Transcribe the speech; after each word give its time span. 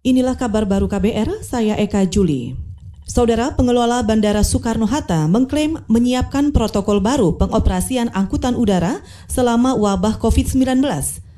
Inilah 0.00 0.32
kabar 0.32 0.64
baru 0.64 0.88
KBR, 0.88 1.44
saya 1.44 1.76
Eka 1.76 2.08
Juli. 2.08 2.56
Saudara 3.04 3.52
pengelola 3.52 4.00
Bandara 4.00 4.40
Soekarno-Hatta 4.40 5.28
mengklaim 5.28 5.76
menyiapkan 5.92 6.56
protokol 6.56 7.04
baru 7.04 7.36
pengoperasian 7.36 8.08
angkutan 8.16 8.56
udara 8.56 9.04
selama 9.28 9.76
wabah 9.76 10.16
COVID-19. 10.16 10.80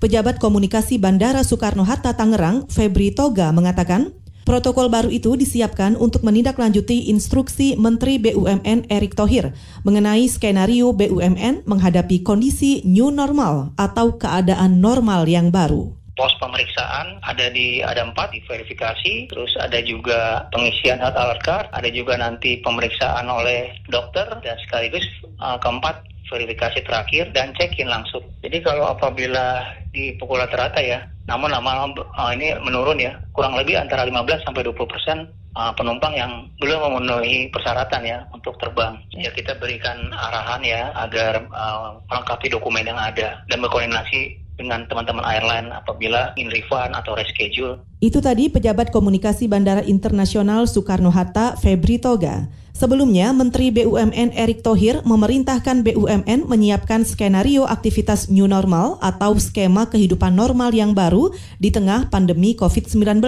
Pejabat 0.00 0.40
Komunikasi 0.40 0.96
Bandara 0.96 1.44
Soekarno-Hatta 1.44 2.16
Tangerang, 2.16 2.64
Febri 2.72 3.12
Toga, 3.12 3.52
mengatakan 3.52 4.16
Protokol 4.48 4.88
baru 4.88 5.12
itu 5.12 5.36
disiapkan 5.36 5.92
untuk 6.00 6.24
menindaklanjuti 6.24 7.12
instruksi 7.12 7.76
Menteri 7.76 8.16
BUMN 8.22 8.88
Erick 8.88 9.18
Thohir 9.18 9.52
mengenai 9.84 10.24
skenario 10.30 10.96
BUMN 10.96 11.68
menghadapi 11.68 12.24
kondisi 12.24 12.80
new 12.88 13.12
normal 13.12 13.74
atau 13.76 14.16
keadaan 14.16 14.78
normal 14.78 15.26
yang 15.26 15.50
baru 15.50 16.05
pos 16.16 16.32
pemeriksaan 16.40 17.20
ada 17.22 17.46
di 17.52 17.84
ada 17.84 18.02
empat 18.02 18.32
di 18.32 18.40
verifikasi 18.48 19.28
terus 19.28 19.52
ada 19.60 19.78
juga 19.84 20.48
pengisian 20.50 20.98
alert 21.04 21.44
card 21.44 21.68
ada 21.76 21.88
juga 21.92 22.16
nanti 22.16 22.58
pemeriksaan 22.64 23.28
oleh 23.28 23.76
dokter 23.92 24.24
dan 24.40 24.56
sekaligus 24.64 25.04
uh, 25.38 25.60
keempat 25.60 26.02
verifikasi 26.26 26.82
terakhir 26.82 27.30
dan 27.32 27.54
check-in 27.54 27.86
langsung. 27.86 28.22
Jadi 28.42 28.58
kalau 28.62 28.90
apabila 28.90 29.62
di 29.94 30.14
pukul 30.18 30.42
rata-rata 30.42 30.82
ya, 30.82 31.06
namun 31.30 31.54
lama 31.54 31.94
uh, 31.94 32.30
ini 32.34 32.54
menurun 32.62 32.98
ya, 32.98 33.14
kurang 33.30 33.54
lebih 33.54 33.78
antara 33.78 34.02
15 34.06 34.42
sampai 34.42 34.66
20 34.66 34.74
persen 34.90 35.18
uh, 35.54 35.72
penumpang 35.74 36.14
yang 36.14 36.50
belum 36.58 36.82
memenuhi 36.82 37.48
persyaratan 37.54 38.02
ya 38.02 38.18
untuk 38.34 38.58
terbang. 38.58 38.98
Ya 39.14 39.30
kita 39.32 39.56
berikan 39.58 40.10
arahan 40.12 40.62
ya 40.66 40.90
agar 40.98 41.46
uh, 41.50 42.02
melengkapi 42.10 42.50
dokumen 42.50 42.86
yang 42.86 42.98
ada 42.98 43.42
dan 43.46 43.58
berkoordinasi 43.62 44.45
dengan 44.56 44.88
teman-teman 44.88 45.24
airline 45.24 45.68
apabila 45.72 46.32
ingin 46.36 46.52
refund 46.52 46.92
atau 46.96 47.12
reschedule. 47.16 47.80
Itu 48.00 48.20
tadi 48.20 48.48
pejabat 48.52 48.92
komunikasi 48.92 49.48
Bandara 49.48 49.84
Internasional 49.84 50.64
Soekarno-Hatta 50.68 51.60
Febri 51.60 52.00
Toga. 52.00 52.48
Sebelumnya, 52.76 53.32
Menteri 53.32 53.72
BUMN 53.72 54.36
Erick 54.36 54.60
Thohir 54.60 55.00
memerintahkan 55.00 55.80
BUMN 55.80 56.44
menyiapkan 56.44 57.08
skenario 57.08 57.64
aktivitas 57.64 58.28
new 58.28 58.44
normal 58.44 59.00
atau 59.00 59.32
skema 59.40 59.88
kehidupan 59.88 60.36
normal 60.36 60.76
yang 60.76 60.92
baru 60.92 61.32
di 61.56 61.72
tengah 61.72 62.12
pandemi 62.12 62.52
COVID-19. 62.52 63.24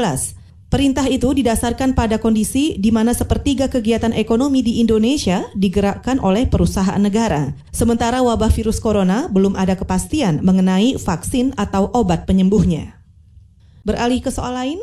Perintah 0.69 1.08
itu 1.08 1.33
didasarkan 1.33 1.97
pada 1.97 2.20
kondisi 2.20 2.77
di 2.77 2.92
mana 2.92 3.16
sepertiga 3.16 3.72
kegiatan 3.72 4.12
ekonomi 4.12 4.61
di 4.61 4.84
Indonesia 4.84 5.48
digerakkan 5.56 6.20
oleh 6.20 6.44
perusahaan 6.44 7.00
negara. 7.00 7.56
Sementara 7.72 8.20
wabah 8.20 8.52
virus 8.52 8.77
corona 8.77 9.33
belum 9.33 9.56
ada 9.56 9.80
kepastian 9.80 10.44
mengenai 10.44 11.00
vaksin 11.00 11.56
atau 11.56 11.88
obat 11.97 12.28
penyembuhnya. 12.28 13.00
Beralih 13.80 14.20
ke 14.20 14.28
soal 14.28 14.52
lain, 14.60 14.80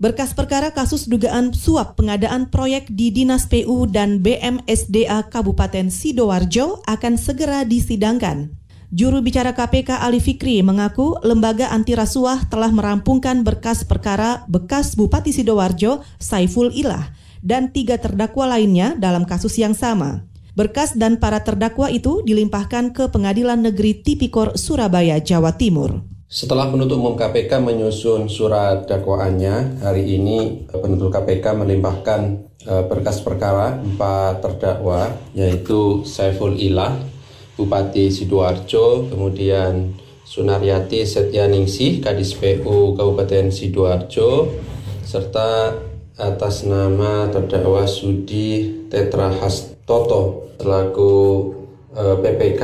berkas 0.00 0.32
perkara 0.32 0.72
kasus 0.72 1.04
dugaan 1.04 1.52
suap 1.52 2.00
pengadaan 2.00 2.48
proyek 2.48 2.88
di 2.88 3.12
Dinas 3.12 3.44
PU 3.52 3.84
dan 3.84 4.24
BMSDA 4.24 5.28
Kabupaten 5.28 5.92
Sidoarjo 5.92 6.80
akan 6.88 7.20
segera 7.20 7.68
disidangkan. 7.68 8.56
Juru 8.88 9.20
bicara 9.20 9.52
KPK 9.52 10.00
Ali 10.00 10.16
Fikri 10.16 10.64
mengaku 10.64 11.20
lembaga 11.20 11.68
anti 11.68 11.92
rasuah 11.92 12.48
telah 12.48 12.72
merampungkan 12.72 13.44
berkas 13.44 13.84
perkara 13.84 14.48
bekas 14.48 14.96
Bupati 14.96 15.28
Sidoarjo 15.28 16.00
Saiful 16.16 16.72
Ilah 16.72 17.12
dan 17.44 17.68
tiga 17.68 18.00
terdakwa 18.00 18.48
lainnya 18.48 18.96
dalam 18.96 19.28
kasus 19.28 19.60
yang 19.60 19.76
sama. 19.76 20.24
Berkas 20.56 20.96
dan 20.96 21.20
para 21.20 21.44
terdakwa 21.44 21.92
itu 21.92 22.24
dilimpahkan 22.24 22.96
ke 22.96 23.12
Pengadilan 23.12 23.60
Negeri 23.60 24.00
Tipikor 24.00 24.56
Surabaya, 24.56 25.20
Jawa 25.20 25.52
Timur. 25.60 26.00
Setelah 26.24 26.72
penuntut 26.72 26.96
umum 26.96 27.12
KPK 27.12 27.60
menyusun 27.60 28.32
surat 28.32 28.88
dakwaannya, 28.88 29.84
hari 29.84 30.16
ini 30.16 30.64
penuntut 30.72 31.12
KPK 31.12 31.60
melimpahkan 31.60 32.20
eh, 32.64 32.84
berkas 32.88 33.20
perkara 33.20 33.84
empat 33.84 34.40
terdakwa, 34.40 35.12
yaitu 35.36 36.08
Saiful 36.08 36.56
Ilah, 36.56 37.17
Bupati 37.58 38.06
Sidoarjo, 38.06 39.10
kemudian 39.10 39.98
Sunaryati 40.22 41.02
Setyaningsih, 41.02 41.98
Kadis 41.98 42.38
PU 42.38 42.94
Kabupaten 42.94 43.50
Sidoarjo, 43.50 44.46
serta 45.02 45.74
atas 46.14 46.62
nama 46.62 47.26
terdakwa 47.34 47.82
Sudi 47.90 48.86
Tetra 48.86 49.34
Hastoto 49.42 50.54
selaku 50.62 51.14
eh, 51.98 52.16
PPK 52.22 52.62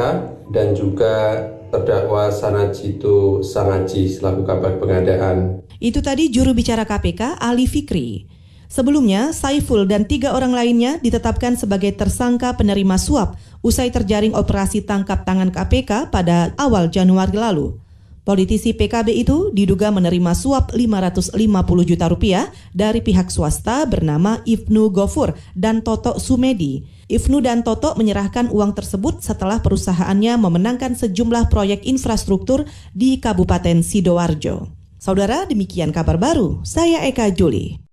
dan 0.55 0.78
juga 0.78 1.43
terdakwa 1.75 2.31
Sanajitu 2.31 3.43
Sangaji 3.43 4.06
selaku 4.06 4.47
kabar 4.47 4.78
pengadaan. 4.78 5.66
Itu 5.82 5.99
tadi 5.99 6.31
juru 6.31 6.55
bicara 6.55 6.87
KPK 6.87 7.43
Ali 7.43 7.66
Fikri. 7.66 8.31
Sebelumnya, 8.69 9.30
Saiful 9.30 9.86
dan 9.86 10.08
tiga 10.08 10.34
orang 10.34 10.50
lainnya 10.50 10.98
ditetapkan 10.98 11.54
sebagai 11.54 11.94
tersangka 11.94 12.56
penerima 12.58 12.98
suap 12.98 13.38
usai 13.64 13.88
terjaring 13.88 14.36
operasi 14.36 14.84
tangkap 14.84 15.25
tangan 15.25 15.48
KPK 15.48 16.12
pada 16.12 16.52
awal 16.60 16.92
Januari 16.92 17.36
lalu. 17.36 17.80
Politisi 18.25 18.72
PKB 18.72 19.20
itu 19.20 19.52
diduga 19.52 19.92
menerima 19.92 20.32
suap 20.32 20.72
550 20.72 21.36
juta 21.84 22.08
rupiah 22.08 22.48
dari 22.72 23.04
pihak 23.04 23.28
swasta 23.28 23.84
bernama 23.84 24.41
Ibnu 24.48 24.88
Gofur 24.88 25.36
dan 25.52 25.84
Toto 25.84 26.16
Sumedi. 26.16 26.88
Ibnu 27.04 27.44
dan 27.44 27.60
Toto 27.60 27.92
menyerahkan 28.00 28.48
uang 28.48 28.72
tersebut 28.72 29.20
setelah 29.20 29.60
perusahaannya 29.60 30.41
memenangkan 30.41 30.96
sejumlah 30.96 31.52
proyek 31.52 31.84
infrastruktur 31.84 32.64
di 32.96 33.20
Kabupaten 33.20 33.84
Sidoarjo. 33.84 34.72
Saudara, 34.96 35.44
demikian 35.44 35.92
kabar 35.92 36.16
baru. 36.16 36.64
Saya 36.64 37.04
Eka 37.04 37.28
Juli. 37.28 37.84